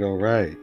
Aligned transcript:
right, 0.00 0.06
all 0.06 0.16
right, 0.16 0.22
all 0.22 0.40
right. 0.40 0.56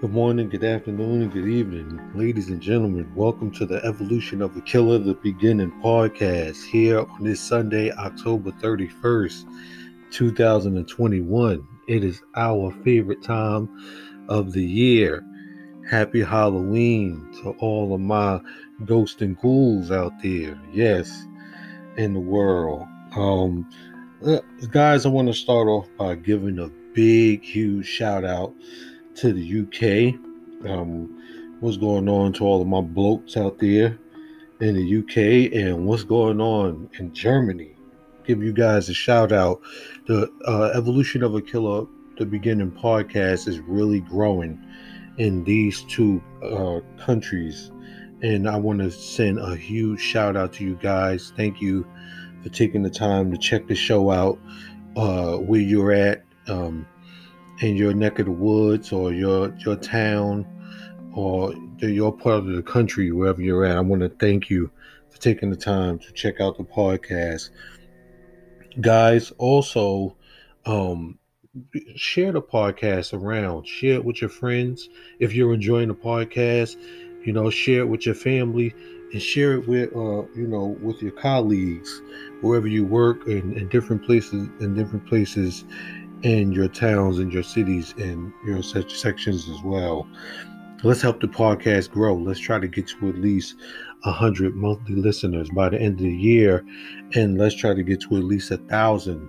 Good 0.00 0.12
morning, 0.12 0.48
good 0.48 0.62
afternoon, 0.62 1.22
and 1.22 1.32
good 1.32 1.48
evening, 1.48 2.00
ladies 2.14 2.50
and 2.50 2.60
gentlemen. 2.60 3.10
Welcome 3.16 3.50
to 3.52 3.66
the 3.66 3.84
Evolution 3.84 4.42
of 4.42 4.56
a 4.56 4.60
Killer, 4.60 4.98
the 4.98 5.14
beginning 5.14 5.72
podcast 5.82 6.64
here 6.64 7.00
on 7.00 7.24
this 7.24 7.40
Sunday, 7.40 7.90
October 7.90 8.52
31st, 8.52 9.44
2021. 10.12 11.66
It 11.88 12.04
is 12.04 12.22
our 12.36 12.70
favorite 12.84 13.24
time 13.24 13.68
of 14.28 14.52
the 14.52 14.64
year. 14.64 15.24
Happy 15.90 16.22
Halloween 16.22 17.28
to 17.42 17.50
all 17.58 17.92
of 17.92 18.00
my 18.00 18.40
ghosts 18.84 19.20
and 19.20 19.36
ghouls 19.38 19.90
out 19.90 20.12
there. 20.22 20.60
Yes, 20.72 21.26
in 21.96 22.14
the 22.14 22.20
world. 22.20 22.86
Um, 23.16 23.68
uh, 24.24 24.38
guys, 24.70 25.06
I 25.06 25.08
want 25.08 25.26
to 25.26 25.34
start 25.34 25.66
off 25.66 25.88
by 25.98 26.14
giving 26.14 26.60
a 26.60 26.70
big, 26.98 27.44
huge 27.44 27.86
shout 27.86 28.24
out 28.24 28.52
to 29.14 29.32
the 29.32 29.60
UK. 29.60 30.18
Um, 30.68 31.56
what's 31.60 31.76
going 31.76 32.08
on 32.08 32.32
to 32.32 32.44
all 32.44 32.60
of 32.60 32.66
my 32.66 32.80
blokes 32.80 33.36
out 33.36 33.60
there 33.60 33.96
in 34.60 34.74
the 34.74 34.98
UK 34.98 35.52
and 35.56 35.86
what's 35.86 36.02
going 36.02 36.40
on 36.40 36.90
in 36.98 37.14
Germany. 37.14 37.76
Give 38.24 38.42
you 38.42 38.52
guys 38.52 38.88
a 38.88 38.94
shout 38.94 39.30
out. 39.30 39.60
The 40.08 40.28
uh, 40.44 40.72
Evolution 40.74 41.22
of 41.22 41.36
a 41.36 41.40
Killer, 41.40 41.86
the 42.18 42.26
beginning 42.26 42.72
podcast, 42.72 43.46
is 43.46 43.60
really 43.60 44.00
growing 44.00 44.60
in 45.18 45.44
these 45.44 45.84
two 45.84 46.20
uh, 46.42 46.80
countries. 47.00 47.70
And 48.22 48.48
I 48.48 48.56
want 48.56 48.80
to 48.80 48.90
send 48.90 49.38
a 49.38 49.54
huge 49.54 50.00
shout 50.00 50.36
out 50.36 50.52
to 50.54 50.64
you 50.64 50.74
guys. 50.74 51.32
Thank 51.36 51.62
you 51.62 51.86
for 52.42 52.48
taking 52.48 52.82
the 52.82 52.90
time 52.90 53.30
to 53.30 53.38
check 53.38 53.68
the 53.68 53.76
show 53.76 54.10
out 54.10 54.40
uh, 54.96 55.36
where 55.36 55.60
you're 55.60 55.92
at. 55.92 56.24
Um, 56.48 56.86
in 57.60 57.76
your 57.76 57.92
neck 57.92 58.18
of 58.18 58.26
the 58.26 58.32
woods 58.32 58.92
or 58.92 59.12
your 59.12 59.54
your 59.58 59.76
town 59.76 60.46
or 61.12 61.52
your 61.80 62.12
part 62.12 62.38
of 62.38 62.46
the 62.46 62.62
country, 62.62 63.10
wherever 63.10 63.42
you're 63.42 63.64
at. 63.64 63.76
I 63.76 63.80
want 63.80 64.02
to 64.02 64.08
thank 64.08 64.50
you 64.50 64.70
for 65.10 65.18
taking 65.18 65.50
the 65.50 65.56
time 65.56 65.98
to 65.98 66.12
check 66.12 66.40
out 66.40 66.56
the 66.56 66.64
podcast. 66.64 67.50
Guys, 68.80 69.32
also 69.38 70.16
um, 70.66 71.18
share 71.96 72.32
the 72.32 72.42
podcast 72.42 73.12
around. 73.12 73.66
Share 73.66 73.94
it 73.94 74.04
with 74.04 74.20
your 74.20 74.30
friends. 74.30 74.88
If 75.18 75.34
you're 75.34 75.54
enjoying 75.54 75.88
the 75.88 75.94
podcast, 75.94 76.76
you 77.24 77.32
know, 77.32 77.50
share 77.50 77.80
it 77.80 77.88
with 77.88 78.06
your 78.06 78.14
family 78.14 78.74
and 79.12 79.22
share 79.22 79.54
it 79.54 79.66
with 79.66 79.90
uh, 79.96 80.26
you 80.36 80.46
know, 80.46 80.78
with 80.82 81.02
your 81.02 81.12
colleagues, 81.12 82.02
wherever 82.42 82.68
you 82.68 82.84
work 82.84 83.26
in, 83.26 83.56
in 83.56 83.68
different 83.68 84.04
places 84.04 84.48
in 84.60 84.74
different 84.74 85.06
places 85.06 85.64
in 86.22 86.52
your 86.52 86.68
towns 86.68 87.18
and 87.18 87.32
your 87.32 87.42
cities 87.42 87.94
and 87.98 88.32
your 88.46 88.62
such 88.62 88.94
sections 88.94 89.48
as 89.48 89.62
well. 89.62 90.06
Let's 90.84 91.02
help 91.02 91.20
the 91.20 91.28
podcast 91.28 91.90
grow. 91.90 92.14
Let's 92.14 92.38
try 92.38 92.60
to 92.60 92.68
get 92.68 92.86
to 92.88 93.08
at 93.08 93.16
least 93.16 93.56
a 94.04 94.12
hundred 94.12 94.54
monthly 94.54 94.94
listeners 94.94 95.48
by 95.50 95.70
the 95.70 95.80
end 95.80 95.94
of 95.94 96.04
the 96.04 96.14
year, 96.14 96.64
and 97.14 97.36
let's 97.36 97.56
try 97.56 97.74
to 97.74 97.82
get 97.82 98.00
to 98.02 98.16
at 98.16 98.24
least 98.24 98.50
a 98.50 98.58
thousand 98.58 99.28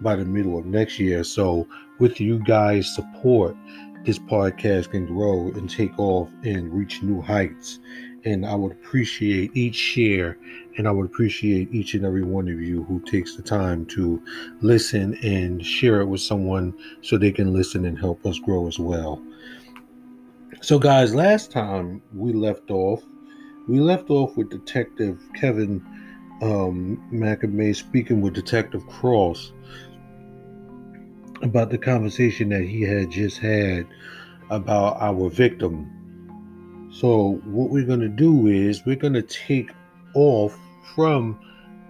by 0.00 0.16
the 0.16 0.24
middle 0.24 0.58
of 0.58 0.64
next 0.64 0.98
year. 0.98 1.22
So, 1.24 1.68
with 1.98 2.20
you 2.20 2.38
guys' 2.38 2.94
support, 2.94 3.56
this 4.04 4.18
podcast 4.18 4.90
can 4.90 5.06
grow 5.06 5.48
and 5.48 5.68
take 5.68 5.98
off 5.98 6.30
and 6.44 6.72
reach 6.72 7.02
new 7.02 7.20
heights. 7.20 7.78
And 8.26 8.44
I 8.44 8.54
would 8.54 8.72
appreciate 8.72 9.56
each 9.56 9.76
share 9.76 10.36
and 10.76 10.86
I 10.86 10.90
would 10.90 11.06
appreciate 11.06 11.72
each 11.72 11.94
and 11.94 12.04
every 12.04 12.22
one 12.22 12.48
of 12.48 12.60
you 12.60 12.84
who 12.84 13.00
takes 13.00 13.34
the 13.34 13.42
time 13.42 13.86
to 13.86 14.22
listen 14.60 15.14
and 15.22 15.64
share 15.64 16.00
it 16.00 16.06
with 16.06 16.20
someone 16.20 16.74
so 17.00 17.16
they 17.16 17.32
can 17.32 17.52
listen 17.52 17.86
and 17.86 17.98
help 17.98 18.26
us 18.26 18.38
grow 18.38 18.66
as 18.66 18.78
well. 18.78 19.22
So, 20.60 20.78
guys, 20.78 21.14
last 21.14 21.50
time 21.50 22.02
we 22.14 22.32
left 22.32 22.70
off, 22.70 23.02
we 23.68 23.80
left 23.80 24.10
off 24.10 24.36
with 24.36 24.50
Detective 24.50 25.18
Kevin 25.34 25.84
um, 26.42 27.02
McCamay 27.12 27.74
speaking 27.74 28.20
with 28.20 28.34
Detective 28.34 28.86
Cross 28.86 29.52
about 31.42 31.70
the 31.70 31.78
conversation 31.78 32.48
that 32.50 32.62
he 32.62 32.82
had 32.82 33.10
just 33.10 33.38
had 33.38 33.86
about 34.50 34.96
our 35.00 35.28
victim. 35.30 35.90
So, 37.00 37.42
what 37.44 37.68
we're 37.68 37.84
going 37.84 38.00
to 38.00 38.08
do 38.08 38.46
is 38.46 38.86
we're 38.86 38.96
going 38.96 39.12
to 39.12 39.20
take 39.20 39.70
off 40.14 40.58
from 40.94 41.38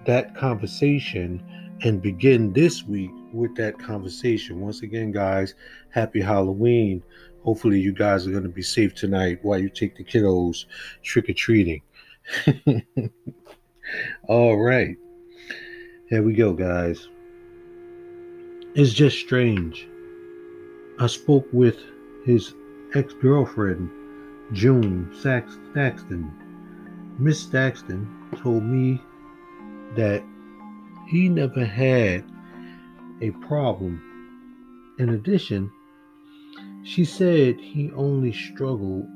that 0.04 0.34
conversation 0.34 1.40
and 1.82 2.02
begin 2.02 2.52
this 2.52 2.82
week 2.82 3.12
with 3.32 3.54
that 3.54 3.78
conversation. 3.78 4.60
Once 4.60 4.82
again, 4.82 5.12
guys, 5.12 5.54
happy 5.90 6.20
Halloween. 6.20 7.04
Hopefully, 7.44 7.78
you 7.78 7.92
guys 7.92 8.26
are 8.26 8.32
going 8.32 8.42
to 8.42 8.48
be 8.48 8.62
safe 8.62 8.96
tonight 8.96 9.38
while 9.42 9.60
you 9.60 9.68
take 9.68 9.96
the 9.96 10.02
kiddos 10.02 10.64
trick 11.04 11.28
or 11.28 11.34
treating. 11.34 11.82
All 14.28 14.56
right. 14.56 14.96
Here 16.08 16.24
we 16.24 16.32
go, 16.32 16.52
guys. 16.52 17.08
It's 18.74 18.92
just 18.92 19.20
strange. 19.20 19.86
I 20.98 21.06
spoke 21.06 21.46
with 21.52 21.78
his 22.24 22.54
ex 22.92 23.12
girlfriend, 23.14 23.88
June 24.52 25.10
Sax- 25.20 25.58
Saxton. 25.74 26.30
Miss 27.18 27.40
Saxton 27.40 28.08
told 28.36 28.62
me 28.62 29.02
that 29.96 30.22
he 31.08 31.28
never 31.28 31.64
had 31.64 32.24
a 33.20 33.30
problem. 33.30 34.00
In 34.98 35.10
addition, 35.10 35.70
she 36.84 37.04
said 37.04 37.58
he 37.58 37.90
only 37.92 38.32
struggled 38.32 39.06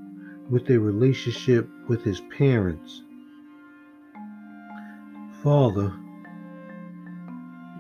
with 0.51 0.69
a 0.71 0.79
relationship 0.79 1.69
with 1.87 2.03
his 2.03 2.21
parents. 2.37 3.03
Father, 5.43 5.93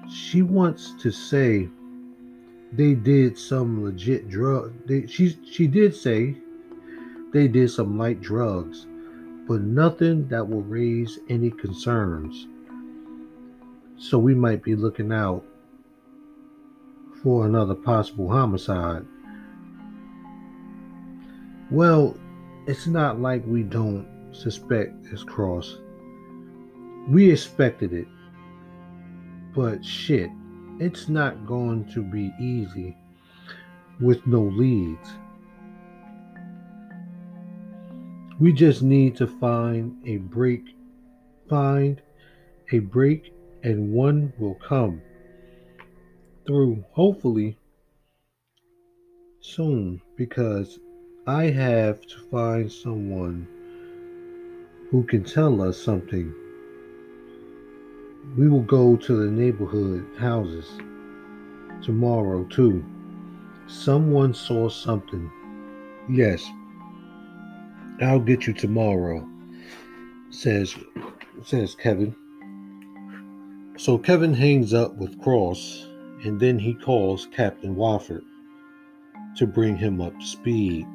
she 0.08 0.42
wants 0.42 0.94
to 1.00 1.10
say 1.10 1.68
they 2.72 2.94
did 2.94 3.36
some 3.36 3.82
legit 3.84 4.28
drug. 4.28 4.72
They, 4.86 5.06
she 5.06 5.36
she 5.44 5.66
did 5.66 5.94
say 5.94 6.36
they 7.32 7.48
did 7.48 7.70
some 7.70 7.98
light 7.98 8.20
drugs, 8.20 8.86
but 9.46 9.60
nothing 9.60 10.28
that 10.28 10.48
will 10.48 10.62
raise 10.62 11.18
any 11.28 11.50
concerns. 11.50 12.46
So 13.96 14.18
we 14.18 14.34
might 14.34 14.62
be 14.62 14.74
looking 14.74 15.12
out 15.12 15.44
for 17.22 17.46
another 17.46 17.74
possible 17.74 18.30
homicide. 18.30 19.04
Well, 21.70 22.16
it's 22.66 22.86
not 22.86 23.20
like 23.20 23.44
we 23.46 23.62
don't 23.62 24.06
suspect 24.32 25.10
this 25.10 25.22
cross. 25.22 25.78
We 27.08 27.30
expected 27.30 27.92
it. 27.92 28.08
But 29.54 29.84
shit, 29.84 30.30
it's 30.78 31.08
not 31.08 31.46
going 31.46 31.84
to 31.92 32.02
be 32.02 32.32
easy 32.40 32.96
with 34.00 34.26
no 34.26 34.42
leads. 34.42 35.10
We 38.40 38.54
just 38.54 38.82
need 38.82 39.16
to 39.16 39.26
find 39.26 39.96
a 40.06 40.16
break, 40.16 40.64
find 41.50 42.00
a 42.72 42.78
break, 42.78 43.34
and 43.62 43.92
one 43.92 44.32
will 44.38 44.54
come 44.54 45.02
through 46.46 46.82
hopefully 46.92 47.58
soon 49.42 50.00
because 50.16 50.78
I 51.26 51.50
have 51.50 52.00
to 52.00 52.18
find 52.30 52.72
someone 52.72 53.46
who 54.90 55.02
can 55.02 55.22
tell 55.22 55.60
us 55.60 55.76
something. 55.76 56.32
We 58.38 58.48
will 58.48 58.62
go 58.62 58.96
to 58.96 59.16
the 59.16 59.30
neighborhood 59.30 60.06
houses 60.18 60.66
tomorrow 61.82 62.44
too. 62.44 62.82
Someone 63.66 64.32
saw 64.32 64.70
something. 64.70 65.30
Yes, 66.08 66.42
I'll 68.02 68.18
get 68.18 68.46
you 68.46 68.54
tomorrow, 68.54 69.28
says 70.30 70.74
says 71.44 71.74
Kevin. 71.74 72.14
So 73.76 73.98
Kevin 73.98 74.32
hangs 74.32 74.72
up 74.72 74.94
with 74.96 75.20
Cross 75.20 75.86
and 76.24 76.40
then 76.40 76.58
he 76.58 76.74
calls 76.74 77.28
Captain 77.34 77.74
Wofford 77.74 78.22
to 79.36 79.46
bring 79.46 79.76
him 79.76 80.00
up 80.00 80.18
to 80.18 80.26
speed. 80.26 80.86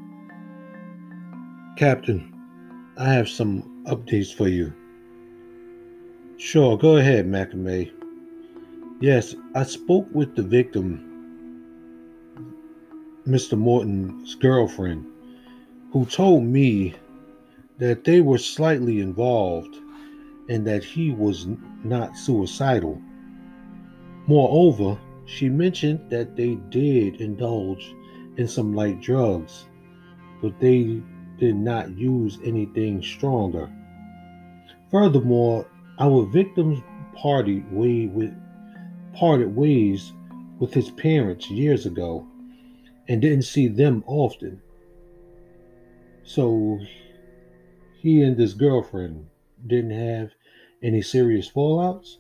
Captain, 1.77 2.33
I 2.97 3.13
have 3.13 3.29
some 3.29 3.83
updates 3.85 4.33
for 4.33 4.47
you. 4.47 4.73
Sure, 6.37 6.77
go 6.77 6.97
ahead, 6.97 7.27
McCamay. 7.27 7.91
Yes, 8.99 9.35
I 9.53 9.63
spoke 9.63 10.07
with 10.11 10.35
the 10.35 10.43
victim, 10.43 11.01
Mr. 13.27 13.57
Morton's 13.57 14.35
girlfriend 14.35 15.05
who 15.95 16.06
told 16.06 16.44
me 16.44 16.94
that 17.77 18.03
they 18.03 18.19
were 18.19 18.38
slightly 18.38 19.00
involved 19.00 19.77
and 20.50 20.68
that 20.68 20.83
he 20.83 21.12
was 21.12 21.47
not 21.86 22.18
suicidal. 22.18 23.01
Moreover, 24.27 25.00
she 25.24 25.47
mentioned 25.47 26.01
that 26.09 26.36
they 26.36 26.56
did 26.69 27.21
indulge 27.21 27.95
in 28.36 28.45
some 28.45 28.74
light 28.74 29.00
drugs, 29.00 29.68
but 30.42 30.59
they 30.59 31.01
did 31.39 31.56
not 31.56 31.98
use 31.98 32.39
anything 32.44 33.01
stronger. 33.01 33.71
Furthermore, 34.91 35.65
our 35.98 36.25
victim's 36.25 36.81
party 37.15 37.63
way 37.71 38.07
with 38.07 38.33
parted 39.13 39.56
ways 39.56 40.12
with 40.59 40.74
his 40.74 40.91
parents 40.91 41.50
years 41.50 41.86
ago 41.86 42.27
and 43.07 43.21
didn't 43.21 43.44
see 43.44 43.69
them 43.69 44.03
often. 44.07 44.62
So 46.25 46.80
he 48.00 48.22
and 48.24 48.38
his 48.38 48.56
girlfriend 48.56 49.27
didn't 49.66 49.92
have 49.92 50.31
any 50.81 51.01
serious 51.01 51.50
fallouts. 51.50 52.18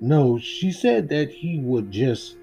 No, 0.00 0.38
she 0.38 0.72
said 0.72 1.10
that 1.10 1.30
he 1.30 1.60
would 1.60 1.90
just 1.90 2.36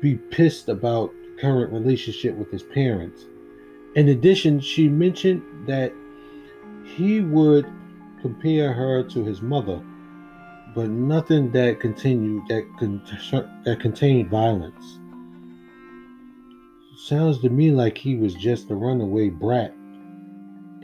be 0.00 0.16
pissed 0.16 0.68
about 0.68 1.12
current 1.40 1.72
relationship 1.72 2.36
with 2.36 2.50
his 2.50 2.62
parents. 2.62 3.26
In 3.94 4.08
addition, 4.08 4.60
she 4.60 4.88
mentioned 4.88 5.42
that 5.68 5.92
he 6.84 7.20
would 7.20 7.66
compare 8.20 8.72
her 8.72 9.04
to 9.04 9.24
his 9.24 9.40
mother, 9.40 9.80
but 10.74 10.90
nothing 10.90 11.52
that 11.52 11.80
continued 11.80 12.42
that 12.48 12.66
con- 12.78 13.02
that 13.64 13.80
contained 13.80 14.30
violence. 14.30 14.98
Sounds 16.96 17.40
to 17.40 17.50
me 17.50 17.70
like 17.70 17.96
he 17.98 18.16
was 18.16 18.34
just 18.34 18.70
a 18.70 18.74
runaway 18.74 19.28
brat 19.28 19.74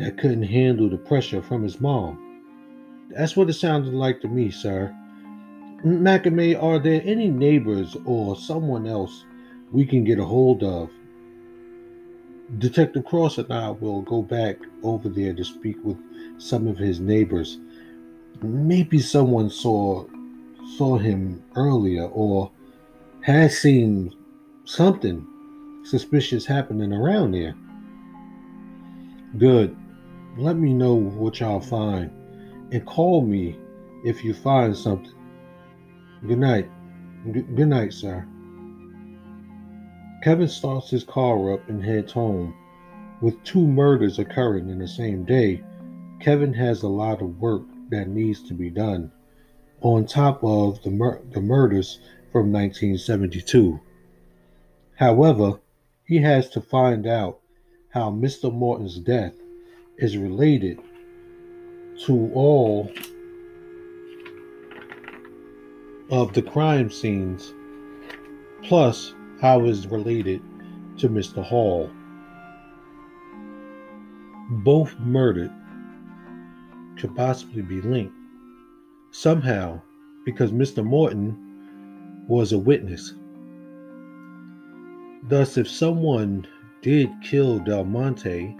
that 0.00 0.16
couldn't 0.16 0.42
handle 0.44 0.88
the 0.88 0.96
pressure 0.96 1.42
from 1.42 1.62
his 1.62 1.78
mom. 1.78 3.10
That's 3.10 3.36
what 3.36 3.50
it 3.50 3.52
sounded 3.52 3.92
like 3.92 4.22
to 4.22 4.28
me, 4.28 4.50
sir. 4.50 4.96
McCamay, 5.84 6.60
are 6.60 6.78
there 6.78 7.02
any 7.04 7.28
neighbors 7.28 7.96
or 8.06 8.34
someone 8.34 8.86
else 8.86 9.24
we 9.70 9.84
can 9.84 10.04
get 10.04 10.18
a 10.18 10.24
hold 10.24 10.62
of? 10.62 10.90
Detective 12.58 13.04
Cross 13.04 13.38
and 13.38 13.52
I 13.52 13.70
will 13.70 14.00
go 14.00 14.22
back 14.22 14.56
over 14.82 15.10
there 15.10 15.34
to 15.34 15.44
speak 15.44 15.76
with 15.84 15.98
some 16.38 16.66
of 16.66 16.78
his 16.78 16.98
neighbors. 16.98 17.58
Maybe 18.42 19.00
someone 19.00 19.50
saw 19.50 20.06
saw 20.76 20.96
him 20.96 21.42
earlier 21.56 22.04
or 22.04 22.50
has 23.22 23.58
seen 23.58 24.14
something 24.64 25.26
suspicious 25.84 26.46
happening 26.46 26.92
around 26.92 27.32
there. 27.32 27.54
Good. 29.38 29.76
Let 30.40 30.56
me 30.56 30.72
know 30.72 30.94
what 30.94 31.38
y'all 31.38 31.60
find 31.60 32.10
and 32.72 32.86
call 32.86 33.20
me 33.20 33.58
if 34.06 34.24
you 34.24 34.32
find 34.32 34.74
something. 34.74 35.12
Good 36.26 36.38
night. 36.38 36.70
good 37.30 37.68
night, 37.68 37.92
sir. 37.92 38.26
Kevin 40.22 40.48
starts 40.48 40.88
his 40.88 41.04
car 41.04 41.52
up 41.52 41.68
and 41.68 41.84
heads 41.84 42.12
home. 42.12 42.54
With 43.20 43.44
two 43.44 43.66
murders 43.66 44.18
occurring 44.18 44.70
in 44.70 44.78
the 44.78 44.88
same 44.88 45.26
day, 45.26 45.62
Kevin 46.20 46.54
has 46.54 46.82
a 46.82 46.88
lot 46.88 47.20
of 47.20 47.38
work 47.38 47.64
that 47.90 48.08
needs 48.08 48.42
to 48.44 48.54
be 48.54 48.70
done, 48.70 49.12
on 49.82 50.06
top 50.06 50.42
of 50.42 50.82
the, 50.82 50.90
mur- 50.90 51.20
the 51.32 51.42
murders 51.42 52.00
from 52.32 52.50
1972. 52.50 53.78
However, 54.96 55.60
he 56.06 56.16
has 56.22 56.48
to 56.48 56.62
find 56.62 57.06
out 57.06 57.40
how 57.90 58.10
Mr. 58.10 58.50
Morton's 58.50 58.98
death 58.98 59.34
is 60.00 60.16
related 60.16 60.80
to 62.06 62.30
all 62.34 62.90
of 66.10 66.32
the 66.32 66.40
crime 66.40 66.90
scenes, 66.90 67.52
plus 68.62 69.14
how 69.40 69.64
is 69.64 69.86
related 69.86 70.40
to 70.98 71.08
Mr. 71.08 71.44
Hall. 71.44 71.90
Both 74.64 74.98
murdered 74.98 75.52
could 76.98 77.14
possibly 77.14 77.62
be 77.62 77.82
linked 77.82 78.14
somehow 79.10 79.80
because 80.24 80.50
Mr. 80.50 80.84
Morton 80.84 81.36
was 82.26 82.52
a 82.52 82.58
witness. 82.58 83.14
Thus, 85.24 85.58
if 85.58 85.68
someone 85.68 86.46
did 86.80 87.10
kill 87.22 87.58
Del 87.58 87.84
Monte, 87.84 88.56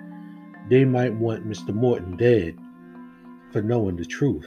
they 0.70 0.84
might 0.84 1.12
want 1.12 1.46
Mr. 1.46 1.75
Morton 1.75 2.17
dead 2.17 2.56
for 3.52 3.61
knowing 3.61 3.96
the 3.96 4.05
truth. 4.05 4.46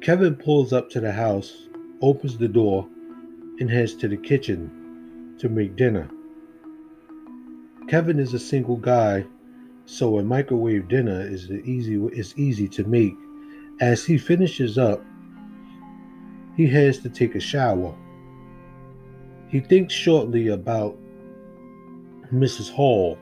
Kevin 0.00 0.34
pulls 0.34 0.72
up 0.72 0.90
to 0.90 1.00
the 1.00 1.12
house, 1.12 1.68
opens 2.02 2.36
the 2.36 2.48
door, 2.48 2.86
and 3.60 3.70
heads 3.70 3.94
to 3.94 4.08
the 4.08 4.16
kitchen 4.16 5.36
to 5.38 5.48
make 5.48 5.76
dinner. 5.76 6.08
Kevin 7.88 8.18
is 8.18 8.34
a 8.34 8.38
single 8.38 8.76
guy, 8.76 9.24
so 9.86 10.18
a 10.18 10.22
microwave 10.22 10.88
dinner 10.88 11.20
is 11.20 11.50
easy 11.50 11.94
is 12.12 12.36
easy 12.36 12.68
to 12.68 12.84
make. 12.84 13.14
As 13.80 14.04
he 14.04 14.18
finishes 14.18 14.78
up, 14.78 15.02
he 16.56 16.66
has 16.66 16.98
to 16.98 17.08
take 17.08 17.36
a 17.36 17.40
shower. 17.40 17.94
He 19.48 19.60
thinks 19.60 19.94
shortly 19.94 20.48
about 20.48 20.98
Mrs. 22.32 22.70
Hall. 22.70 23.16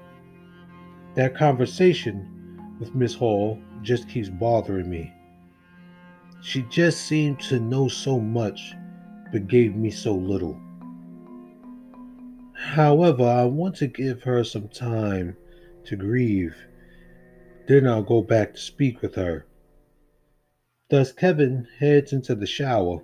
That 1.17 1.35
conversation 1.35 2.77
with 2.79 2.95
Miss 2.95 3.15
Hall 3.15 3.59
just 3.83 4.07
keeps 4.07 4.29
bothering 4.29 4.91
me. 4.91 5.13
She 6.43 6.63
just 6.65 7.07
seemed 7.07 7.41
to 7.41 7.59
know 7.59 7.89
so 7.89 8.21
much, 8.21 8.75
but 9.33 9.49
gave 9.49 9.75
me 9.75 9.91
so 9.91 10.15
little. 10.15 10.61
However, 12.55 13.25
I 13.25 13.45
want 13.45 13.77
to 13.77 13.87
give 13.87 14.23
her 14.25 14.45
some 14.45 14.69
time 14.69 15.37
to 15.87 15.97
grieve. 15.97 16.55
Then 17.67 17.87
I'll 17.87 18.03
go 18.03 18.21
back 18.21 18.53
to 18.53 18.61
speak 18.61 19.01
with 19.01 19.15
her. 19.15 19.47
Thus, 20.91 21.13
Kevin 21.13 21.67
heads 21.79 22.13
into 22.13 22.35
the 22.35 22.47
shower. 22.47 23.03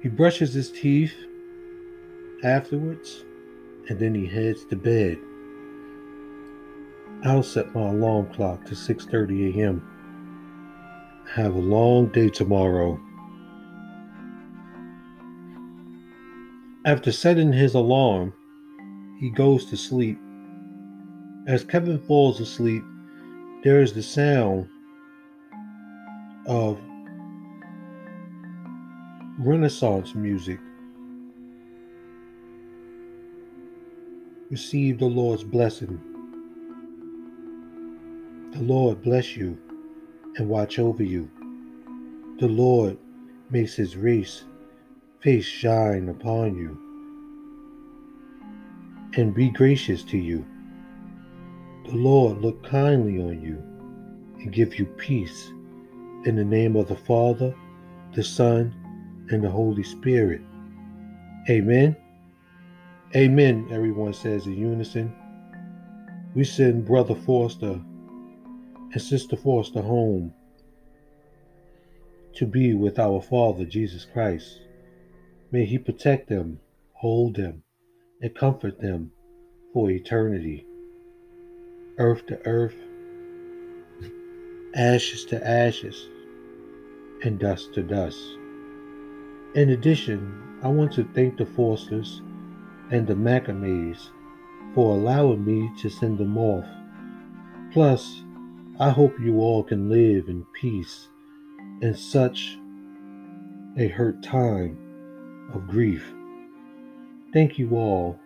He 0.00 0.08
brushes 0.08 0.54
his 0.54 0.70
teeth 0.70 1.14
afterwards, 2.44 3.24
and 3.88 3.98
then 3.98 4.14
he 4.14 4.26
heads 4.26 4.64
to 4.66 4.76
bed. 4.76 5.18
I'll 7.24 7.42
set 7.42 7.74
my 7.74 7.88
alarm 7.88 8.32
clock 8.32 8.64
to 8.66 8.74
6:30 8.74 9.56
a.m. 9.56 9.82
Have 11.34 11.54
a 11.54 11.58
long 11.58 12.06
day 12.08 12.28
tomorrow. 12.28 13.00
After 16.84 17.10
setting 17.12 17.52
his 17.52 17.74
alarm, 17.74 18.32
he 19.18 19.30
goes 19.30 19.66
to 19.66 19.76
sleep. 19.76 20.18
As 21.46 21.64
Kevin 21.64 21.98
falls 21.98 22.40
asleep, 22.40 22.84
there 23.64 23.80
is 23.80 23.92
the 23.92 24.02
sound 24.02 24.68
of 26.46 26.78
Renaissance 29.38 30.14
music. 30.14 30.60
Receive 34.50 34.98
the 34.98 35.04
Lord's 35.04 35.44
blessing. 35.44 36.00
The 38.52 38.60
Lord 38.60 39.02
bless 39.02 39.36
you 39.36 39.58
and 40.36 40.48
watch 40.48 40.78
over 40.78 41.02
you. 41.02 41.30
The 42.40 42.48
Lord 42.48 42.96
makes 43.50 43.74
his 43.74 43.94
race 43.94 44.44
face 45.20 45.44
shine 45.44 46.08
upon 46.08 46.56
you 46.56 46.78
and 49.18 49.34
be 49.34 49.50
gracious 49.50 50.02
to 50.04 50.16
you. 50.16 50.46
The 51.84 51.96
Lord 51.96 52.40
look 52.40 52.62
kindly 52.64 53.20
on 53.20 53.42
you 53.42 53.62
and 54.40 54.50
give 54.50 54.78
you 54.78 54.86
peace 54.86 55.48
in 56.24 56.36
the 56.36 56.44
name 56.44 56.74
of 56.74 56.88
the 56.88 56.96
Father, 56.96 57.54
the 58.14 58.24
Son, 58.24 58.74
and 59.30 59.44
the 59.44 59.50
Holy 59.50 59.82
Spirit. 59.82 60.40
Amen. 61.50 61.94
Amen, 63.16 63.68
everyone 63.70 64.12
says 64.12 64.44
in 64.44 64.58
unison. 64.58 65.16
We 66.34 66.44
send 66.44 66.84
Brother 66.84 67.14
Forster 67.14 67.80
and 68.92 69.00
Sister 69.00 69.34
Forster 69.34 69.80
home 69.80 70.34
to 72.34 72.44
be 72.44 72.74
with 72.74 72.98
our 72.98 73.22
Father 73.22 73.64
Jesus 73.64 74.04
Christ. 74.04 74.60
May 75.50 75.64
He 75.64 75.78
protect 75.78 76.28
them, 76.28 76.60
hold 76.92 77.36
them, 77.36 77.62
and 78.20 78.34
comfort 78.34 78.78
them 78.78 79.10
for 79.72 79.90
eternity. 79.90 80.66
Earth 81.96 82.26
to 82.26 82.46
earth, 82.46 82.76
ashes 84.74 85.24
to 85.24 85.48
ashes, 85.48 86.08
and 87.24 87.38
dust 87.38 87.72
to 87.72 87.82
dust. 87.82 88.20
In 89.54 89.70
addition, 89.70 90.58
I 90.62 90.68
want 90.68 90.92
to 90.92 91.04
thank 91.14 91.38
the 91.38 91.46
Fosters 91.46 92.20
and 92.90 93.06
the 93.06 93.14
McCamays 93.14 94.08
for 94.74 94.94
allowing 94.94 95.44
me 95.44 95.70
to 95.80 95.88
send 95.88 96.18
them 96.18 96.36
off. 96.38 96.66
Plus, 97.72 98.22
I 98.80 98.90
hope 98.90 99.18
you 99.20 99.40
all 99.40 99.62
can 99.62 99.88
live 99.90 100.28
in 100.28 100.46
peace 100.54 101.08
in 101.80 101.94
such 101.94 102.58
a 103.76 103.88
hurt 103.88 104.22
time 104.22 104.78
of 105.54 105.66
grief. 105.66 106.12
Thank 107.32 107.58
you 107.58 107.76
all. 107.76 108.18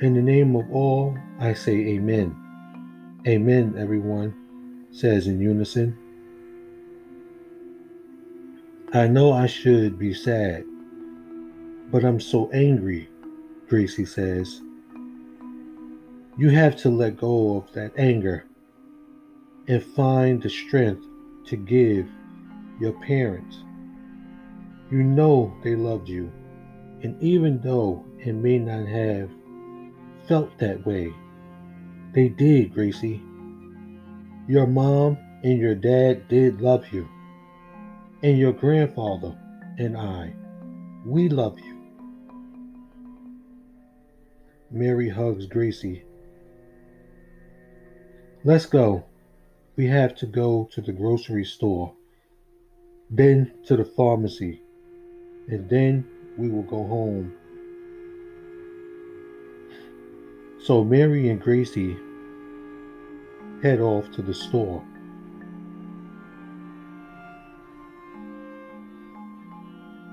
In 0.00 0.14
the 0.14 0.22
name 0.22 0.56
of 0.56 0.70
all, 0.72 1.16
I 1.38 1.54
say 1.54 1.72
amen. 1.72 2.36
Amen, 3.26 3.76
everyone 3.78 4.34
says 4.90 5.26
in 5.26 5.40
unison. 5.40 5.96
I 8.92 9.06
know 9.06 9.32
I 9.32 9.46
should 9.46 9.98
be 9.98 10.12
sad, 10.12 10.64
but 11.90 12.04
I'm 12.04 12.20
so 12.20 12.50
angry, 12.50 13.08
Gracie 13.72 14.04
says. 14.04 14.60
You 16.36 16.50
have 16.50 16.76
to 16.82 16.90
let 16.90 17.16
go 17.16 17.56
of 17.56 17.72
that 17.72 17.92
anger 17.96 18.44
and 19.66 19.82
find 19.82 20.42
the 20.42 20.50
strength 20.50 21.06
to 21.46 21.56
give 21.56 22.06
your 22.78 22.92
parents. 23.00 23.56
You 24.90 25.02
know 25.02 25.56
they 25.64 25.74
loved 25.74 26.06
you, 26.06 26.30
and 27.02 27.16
even 27.22 27.62
though 27.62 28.04
it 28.18 28.34
may 28.34 28.58
not 28.58 28.86
have 28.86 29.30
felt 30.28 30.58
that 30.58 30.84
way, 30.84 31.10
they 32.12 32.28
did, 32.28 32.74
Gracie. 32.74 33.22
Your 34.48 34.66
mom 34.66 35.16
and 35.44 35.58
your 35.58 35.76
dad 35.76 36.28
did 36.28 36.60
love 36.60 36.84
you, 36.92 37.08
and 38.22 38.36
your 38.36 38.52
grandfather 38.52 39.34
and 39.78 39.96
I, 39.96 40.34
we 41.06 41.30
love 41.30 41.58
you. 41.58 41.71
Mary 44.72 45.10
hugs 45.10 45.44
Gracie. 45.44 46.02
Let's 48.42 48.64
go. 48.64 49.04
We 49.76 49.86
have 49.88 50.14
to 50.16 50.26
go 50.26 50.66
to 50.72 50.80
the 50.80 50.92
grocery 50.92 51.44
store, 51.44 51.92
then 53.10 53.52
to 53.66 53.76
the 53.76 53.84
pharmacy, 53.84 54.62
and 55.48 55.68
then 55.68 56.06
we 56.38 56.48
will 56.48 56.62
go 56.62 56.86
home. 56.86 57.34
So 60.64 60.82
Mary 60.82 61.28
and 61.28 61.40
Gracie 61.40 61.96
head 63.62 63.80
off 63.80 64.10
to 64.12 64.22
the 64.22 64.34
store. 64.34 64.82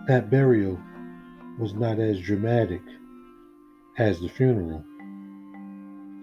That 0.07 0.29
burial 0.29 0.77
was 1.57 1.73
not 1.73 1.99
as 1.99 2.19
dramatic 2.19 2.81
as 3.99 4.21
the 4.21 4.29
funeral. 4.29 4.83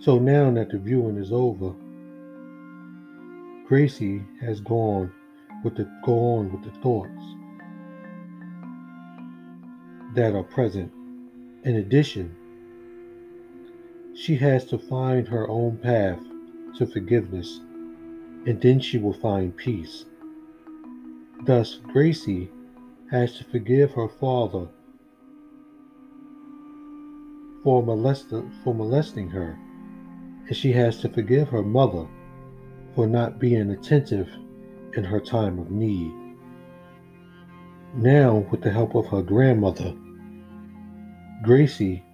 So 0.00 0.18
now 0.18 0.50
that 0.52 0.70
the 0.70 0.78
viewing 0.78 1.18
is 1.18 1.30
over, 1.30 1.74
Gracie 3.66 4.24
has 4.40 4.60
gone 4.60 5.12
with 5.62 5.76
the 5.76 5.84
gone 6.02 6.50
with 6.50 6.64
the 6.64 6.80
thoughts 6.80 7.22
that 10.14 10.34
are 10.34 10.42
present. 10.42 10.90
In 11.64 11.76
addition, 11.76 12.34
she 14.14 14.36
has 14.36 14.64
to 14.66 14.78
find 14.78 15.28
her 15.28 15.46
own 15.48 15.76
path 15.76 16.20
to 16.78 16.86
forgiveness, 16.86 17.60
and 18.46 18.58
then 18.60 18.80
she 18.80 18.96
will 18.96 19.12
find 19.12 19.54
peace. 19.54 20.06
Thus, 21.44 21.80
Gracie 21.92 22.50
has 23.10 23.36
to 23.36 23.44
forgive 23.44 23.92
her 23.92 24.08
father 24.08 24.68
for, 27.66 27.82
molest- 27.82 28.30
for 28.62 28.72
molesting 28.72 29.28
her, 29.28 29.58
and 30.46 30.56
she 30.56 30.70
has 30.70 31.00
to 31.00 31.08
forgive 31.08 31.48
her 31.48 31.64
mother 31.64 32.06
for 32.94 33.08
not 33.08 33.40
being 33.40 33.72
attentive 33.72 34.28
in 34.92 35.02
her 35.02 35.18
time 35.18 35.58
of 35.58 35.68
need. 35.68 36.12
Now, 37.96 38.46
with 38.52 38.62
the 38.62 38.70
help 38.70 38.94
of 38.94 39.08
her 39.08 39.20
grandmother, 39.20 39.92
Gracie 41.42 42.04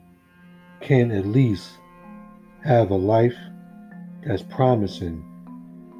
can 0.80 1.10
at 1.10 1.26
least 1.26 1.72
have 2.64 2.90
a 2.90 2.96
life 2.96 3.36
that's 4.24 4.42
promising 4.44 5.22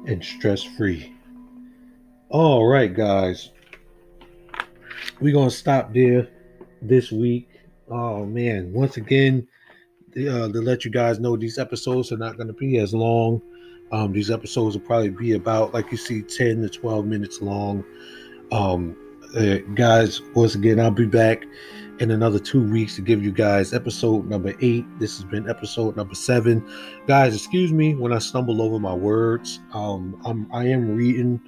and 0.07 0.25
stress 0.25 0.63
free. 0.63 1.13
All 2.29 2.65
right, 2.65 2.91
guys. 2.91 3.51
We're 5.21 5.33
going 5.33 5.51
to 5.51 5.55
stop 5.55 5.93
there 5.93 6.27
this 6.81 7.11
week. 7.11 7.52
Oh, 7.89 8.25
man. 8.25 8.71
Once 8.73 8.97
again, 8.97 9.47
uh, 10.11 10.47
to 10.47 10.61
let 10.61 10.85
you 10.85 10.91
guys 10.91 11.19
know, 11.19 11.35
these 11.35 11.57
episodes 11.57 12.11
are 12.11 12.17
not 12.17 12.37
going 12.37 12.47
to 12.47 12.53
be 12.53 12.77
as 12.77 12.93
long. 12.93 13.41
Um, 13.91 14.11
these 14.11 14.31
episodes 14.31 14.75
will 14.75 14.85
probably 14.85 15.09
be 15.09 15.33
about, 15.33 15.73
like 15.73 15.91
you 15.91 15.97
see, 15.97 16.21
10 16.21 16.61
to 16.61 16.69
12 16.69 17.05
minutes 17.05 17.41
long. 17.41 17.83
Um, 18.51 18.95
uh, 19.35 19.57
guys, 19.75 20.21
once 20.35 20.55
again, 20.55 20.79
I'll 20.79 20.91
be 20.91 21.05
back 21.05 21.45
in 21.99 22.11
another 22.11 22.39
two 22.39 22.63
weeks 22.69 22.95
to 22.95 23.01
give 23.01 23.23
you 23.23 23.31
guys 23.31 23.73
episode 23.73 24.27
number 24.27 24.53
eight. 24.61 24.85
This 24.99 25.15
has 25.17 25.25
been 25.25 25.49
episode 25.49 25.95
number 25.95 26.15
seven. 26.15 26.67
Guys, 27.07 27.35
excuse 27.35 27.71
me 27.71 27.95
when 27.95 28.13
I 28.13 28.19
stumble 28.19 28.61
over 28.61 28.79
my 28.79 28.93
words. 28.93 29.59
Um, 29.73 30.19
I'm 30.25 30.47
I 30.51 30.65
am 30.67 30.95
reading 30.95 31.39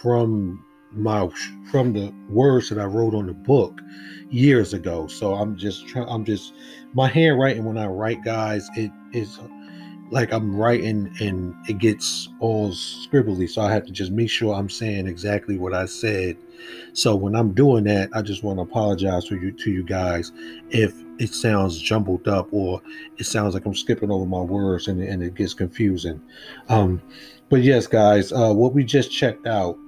from 0.00 0.64
my 0.92 1.28
from 1.70 1.92
the 1.92 2.12
words 2.28 2.68
that 2.68 2.78
I 2.78 2.84
wrote 2.84 3.14
on 3.14 3.26
the 3.26 3.32
book 3.32 3.80
years 4.30 4.74
ago. 4.74 5.06
So 5.06 5.34
I'm 5.34 5.56
just 5.56 5.86
trying. 5.86 6.08
I'm 6.08 6.24
just 6.24 6.54
my 6.94 7.08
handwriting 7.08 7.64
when 7.64 7.78
I 7.78 7.86
write, 7.86 8.24
guys. 8.24 8.68
It 8.76 8.90
is 9.12 9.38
like 10.10 10.32
I'm 10.32 10.54
writing 10.56 11.14
and 11.20 11.54
it 11.68 11.78
gets 11.78 12.28
all 12.40 12.70
scribbly. 12.70 13.48
So 13.48 13.62
I 13.62 13.72
have 13.72 13.86
to 13.86 13.92
just 13.92 14.10
make 14.10 14.28
sure 14.28 14.54
I'm 14.54 14.68
saying 14.68 15.06
exactly 15.06 15.56
what 15.56 15.72
I 15.72 15.86
said. 15.86 16.36
So 16.92 17.14
when 17.14 17.34
I'm 17.34 17.52
doing 17.52 17.84
that, 17.84 18.10
I 18.12 18.22
just 18.22 18.42
want 18.42 18.58
to 18.58 18.62
apologize 18.62 19.24
to 19.26 19.36
you 19.36 19.52
to 19.52 19.70
you 19.70 19.84
guys 19.84 20.32
if 20.70 20.94
it 21.18 21.32
sounds 21.34 21.78
jumbled 21.78 22.26
up 22.26 22.48
or 22.50 22.80
it 23.18 23.24
sounds 23.24 23.54
like 23.54 23.66
I'm 23.66 23.74
skipping 23.74 24.10
over 24.10 24.26
my 24.26 24.40
words 24.40 24.88
and, 24.88 25.02
and 25.02 25.22
it 25.22 25.34
gets 25.34 25.54
confusing. 25.54 26.20
Um, 26.68 27.00
but 27.48 27.62
yes, 27.62 27.86
guys, 27.86 28.32
uh, 28.32 28.52
what 28.52 28.74
we 28.74 28.84
just 28.84 29.12
checked 29.12 29.46
out 29.46 29.78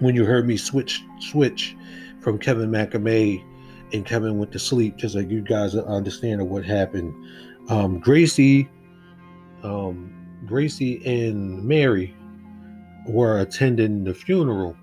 when 0.00 0.14
you 0.14 0.24
heard 0.24 0.46
me 0.46 0.56
switch 0.56 1.02
switch 1.20 1.76
from 2.20 2.38
Kevin 2.38 2.70
McCamay 2.70 3.42
and 3.92 4.04
Kevin 4.04 4.38
went 4.38 4.52
to 4.52 4.58
sleep, 4.58 4.96
just 4.96 5.14
like 5.14 5.30
you 5.30 5.40
guys 5.40 5.74
understand 5.74 6.48
what 6.48 6.64
happened. 6.64 7.14
Um, 7.68 7.98
Gracie 7.98 8.68
um, 9.62 10.12
Gracie 10.46 11.04
and 11.04 11.62
Mary 11.64 12.14
were 13.08 13.40
attending 13.40 14.04
the 14.04 14.14
funeral 14.14 14.76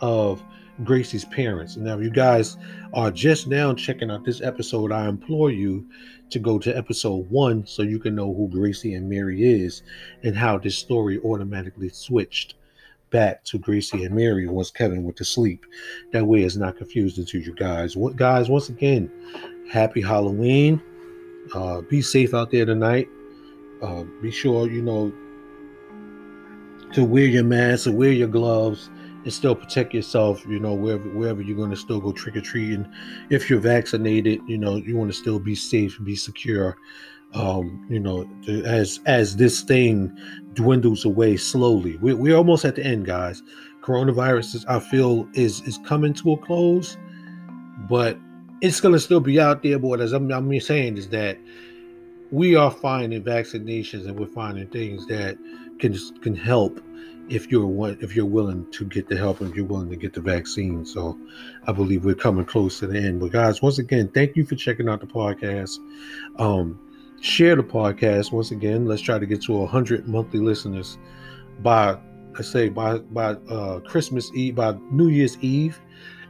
of 0.00 0.42
Gracie's 0.84 1.24
parents. 1.26 1.76
Now, 1.76 1.98
if 1.98 2.02
you 2.02 2.10
guys 2.10 2.56
are 2.92 3.10
just 3.10 3.46
now 3.46 3.74
checking 3.74 4.10
out 4.10 4.24
this 4.24 4.40
episode, 4.40 4.90
I 4.90 5.08
implore 5.08 5.50
you 5.50 5.86
to 6.30 6.38
go 6.38 6.58
to 6.58 6.76
episode 6.76 7.30
one 7.30 7.66
so 7.66 7.82
you 7.82 7.98
can 7.98 8.14
know 8.14 8.32
who 8.32 8.48
Gracie 8.48 8.94
and 8.94 9.08
Mary 9.08 9.44
is 9.44 9.82
and 10.22 10.36
how 10.36 10.58
this 10.58 10.76
story 10.76 11.20
automatically 11.20 11.90
switched 11.90 12.54
back 13.12 13.44
to 13.44 13.58
Gracie 13.58 14.04
and 14.04 14.14
Mary 14.14 14.48
once 14.48 14.70
Kevin 14.70 15.04
went 15.04 15.16
to 15.18 15.24
sleep. 15.24 15.64
That 16.12 16.26
way 16.26 16.42
it's 16.42 16.56
not 16.56 16.76
confusing 16.76 17.24
to 17.26 17.38
you 17.38 17.54
guys. 17.54 17.96
What 17.96 18.16
guys, 18.16 18.48
once 18.48 18.68
again, 18.68 19.10
happy 19.70 20.00
Halloween. 20.00 20.82
Uh, 21.54 21.82
be 21.82 22.02
safe 22.02 22.34
out 22.34 22.50
there 22.50 22.64
tonight. 22.64 23.08
Uh, 23.82 24.04
be 24.20 24.30
sure 24.30 24.70
you 24.70 24.82
know 24.82 25.12
to 26.92 27.04
wear 27.04 27.24
your 27.24 27.44
mask 27.44 27.86
and 27.86 27.96
wear 27.96 28.12
your 28.12 28.28
gloves 28.28 28.90
and 29.24 29.32
still 29.32 29.54
protect 29.54 29.94
yourself. 29.94 30.44
You 30.46 30.58
know 30.58 30.74
wherever 30.74 31.08
wherever 31.10 31.42
you're 31.42 31.56
going 31.56 31.70
to 31.70 31.76
still 31.76 32.00
go 32.00 32.12
trick 32.12 32.36
or 32.36 32.40
treating. 32.40 32.86
If 33.30 33.50
you're 33.50 33.60
vaccinated, 33.60 34.40
you 34.46 34.58
know 34.58 34.76
you 34.76 34.96
want 34.96 35.12
to 35.12 35.16
still 35.16 35.38
be 35.38 35.54
safe 35.54 35.96
and 35.96 36.06
be 36.06 36.16
secure. 36.16 36.76
Um, 37.34 37.86
you 37.88 37.98
know, 37.98 38.28
as 38.66 39.00
as 39.06 39.36
this 39.36 39.62
thing 39.62 40.16
dwindles 40.52 41.04
away 41.04 41.36
slowly, 41.36 41.96
we're, 41.98 42.16
we're 42.16 42.36
almost 42.36 42.64
at 42.64 42.76
the 42.76 42.84
end, 42.84 43.06
guys. 43.06 43.42
Coronavirus, 43.80 44.54
is, 44.54 44.64
I 44.66 44.80
feel, 44.80 45.28
is 45.32 45.62
is 45.62 45.78
coming 45.78 46.12
to 46.14 46.32
a 46.32 46.36
close, 46.38 46.96
but 47.88 48.18
it's 48.60 48.80
gonna 48.80 48.98
still 48.98 49.20
be 49.20 49.40
out 49.40 49.62
there. 49.62 49.78
But 49.78 50.00
as 50.00 50.12
I'm, 50.12 50.30
I'm 50.30 50.60
saying 50.60 50.98
is 50.98 51.08
that 51.08 51.38
we 52.30 52.54
are 52.54 52.70
finding 52.70 53.22
vaccinations 53.22 54.06
and 54.06 54.18
we're 54.18 54.26
finding 54.26 54.66
things 54.68 55.06
that 55.06 55.36
can 55.78 55.96
can 56.20 56.34
help 56.34 56.80
if 57.28 57.50
you're 57.50 57.96
if 58.00 58.16
you're 58.16 58.26
willing 58.26 58.70
to 58.72 58.84
get 58.84 59.08
the 59.08 59.16
help 59.16 59.40
and 59.40 59.54
you're 59.54 59.64
willing 59.64 59.90
to 59.90 59.96
get 59.96 60.12
the 60.12 60.20
vaccine. 60.20 60.84
So 60.84 61.18
I 61.66 61.72
believe 61.72 62.04
we're 62.04 62.14
coming 62.14 62.44
close 62.44 62.78
to 62.80 62.86
the 62.86 62.98
end. 62.98 63.20
But 63.20 63.32
guys, 63.32 63.62
once 63.62 63.78
again, 63.78 64.08
thank 64.08 64.36
you 64.36 64.44
for 64.44 64.54
checking 64.54 64.88
out 64.88 65.00
the 65.00 65.06
podcast. 65.06 65.78
Um, 66.38 66.78
share 67.22 67.56
the 67.56 67.62
podcast 67.62 68.32
once 68.32 68.50
again. 68.50 68.86
Let's 68.86 69.00
try 69.00 69.18
to 69.18 69.26
get 69.26 69.42
to 69.44 69.64
hundred 69.66 70.08
monthly 70.08 70.40
listeners 70.40 70.98
by 71.62 71.96
I 72.38 72.42
say 72.42 72.68
by 72.68 72.98
by 72.98 73.32
uh, 73.48 73.80
Christmas 73.80 74.30
Eve, 74.34 74.56
by 74.56 74.76
New 74.90 75.08
Year's 75.08 75.38
Eve 75.38 75.80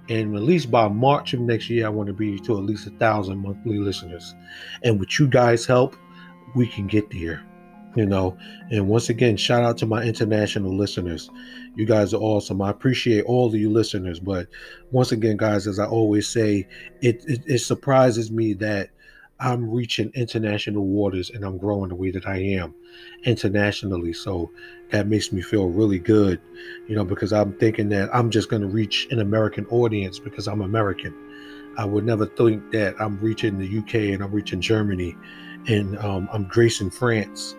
and 0.08 0.36
at 0.36 0.42
least 0.42 0.70
by 0.70 0.88
March 0.88 1.32
of 1.32 1.40
next 1.40 1.70
year, 1.70 1.86
I 1.86 1.88
want 1.88 2.08
to 2.08 2.12
be 2.12 2.38
to 2.40 2.58
at 2.58 2.64
least 2.64 2.86
a 2.86 2.90
thousand 2.90 3.38
monthly 3.38 3.78
listeners. 3.78 4.34
And 4.82 4.98
with 4.98 5.18
you 5.18 5.28
guys' 5.28 5.64
help, 5.64 5.96
we 6.54 6.66
can 6.66 6.86
get 6.86 7.10
there. 7.10 7.42
you 7.96 8.06
know 8.06 8.36
and 8.70 8.88
once 8.88 9.10
again 9.10 9.36
shout 9.36 9.62
out 9.62 9.76
to 9.76 9.86
my 9.86 10.02
international 10.02 10.74
listeners 10.74 11.30
you 11.74 11.84
guys 11.84 12.14
are 12.14 12.22
awesome 12.22 12.62
i 12.62 12.70
appreciate 12.70 13.22
all 13.24 13.48
of 13.48 13.54
you 13.54 13.70
listeners 13.70 14.18
but 14.18 14.46
once 14.92 15.12
again 15.12 15.36
guys 15.36 15.66
as 15.66 15.78
i 15.78 15.84
always 15.84 16.26
say 16.26 16.66
it, 17.02 17.22
it, 17.28 17.42
it 17.46 17.58
surprises 17.58 18.30
me 18.30 18.54
that 18.54 18.88
i'm 19.42 19.68
reaching 19.70 20.10
international 20.14 20.86
waters 20.86 21.30
and 21.30 21.44
i'm 21.44 21.58
growing 21.58 21.88
the 21.88 21.94
way 21.94 22.10
that 22.10 22.26
i 22.26 22.36
am 22.38 22.74
internationally 23.24 24.12
so 24.12 24.50
that 24.90 25.06
makes 25.06 25.32
me 25.32 25.42
feel 25.42 25.68
really 25.68 25.98
good 25.98 26.40
you 26.88 26.96
know 26.96 27.04
because 27.04 27.32
i'm 27.32 27.52
thinking 27.54 27.88
that 27.88 28.08
i'm 28.14 28.30
just 28.30 28.48
going 28.48 28.62
to 28.62 28.68
reach 28.68 29.08
an 29.10 29.20
american 29.20 29.66
audience 29.66 30.18
because 30.18 30.48
i'm 30.48 30.62
american 30.62 31.14
i 31.78 31.84
would 31.84 32.04
never 32.04 32.26
think 32.26 32.70
that 32.70 32.94
i'm 33.00 33.18
reaching 33.20 33.58
the 33.58 33.78
uk 33.78 33.94
and 33.94 34.22
i'm 34.22 34.32
reaching 34.32 34.60
germany 34.60 35.16
and 35.68 35.98
um, 35.98 36.28
i'm 36.32 36.44
gracing 36.44 36.90
france 36.90 37.54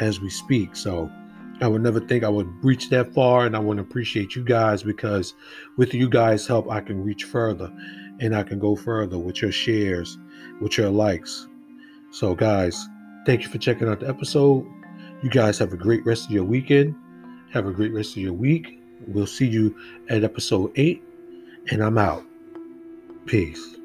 as 0.00 0.20
we 0.20 0.30
speak. 0.30 0.74
So 0.74 1.10
I 1.60 1.68
would 1.68 1.82
never 1.82 2.00
think 2.00 2.24
I 2.24 2.28
would 2.28 2.48
reach 2.64 2.88
that 2.90 3.12
far, 3.12 3.44
and 3.44 3.54
I 3.54 3.58
want 3.58 3.78
to 3.78 3.82
appreciate 3.82 4.34
you 4.34 4.42
guys 4.42 4.82
because 4.82 5.34
with 5.76 5.92
you 5.92 6.08
guys' 6.08 6.46
help, 6.46 6.70
I 6.70 6.80
can 6.80 7.04
reach 7.04 7.24
further 7.24 7.70
and 8.20 8.34
I 8.34 8.42
can 8.42 8.58
go 8.58 8.76
further 8.76 9.18
with 9.18 9.42
your 9.42 9.52
shares, 9.52 10.18
with 10.60 10.78
your 10.78 10.90
likes. 10.90 11.48
So, 12.12 12.34
guys, 12.34 12.88
thank 13.26 13.42
you 13.42 13.48
for 13.48 13.58
checking 13.58 13.88
out 13.88 14.00
the 14.00 14.08
episode. 14.08 14.66
You 15.22 15.30
guys 15.30 15.58
have 15.58 15.72
a 15.72 15.76
great 15.76 16.04
rest 16.06 16.26
of 16.26 16.30
your 16.30 16.44
weekend. 16.44 16.94
Have 17.52 17.66
a 17.66 17.72
great 17.72 17.92
rest 17.92 18.12
of 18.12 18.18
your 18.18 18.32
week. 18.32 18.80
We'll 19.06 19.26
see 19.26 19.46
you 19.46 19.76
at 20.08 20.24
episode 20.24 20.72
eight, 20.76 21.02
and 21.70 21.82
I'm 21.82 21.98
out. 21.98 22.24
Peace. 23.26 23.79